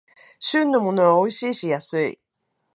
[0.39, 2.19] 旬のものはおいしいし安い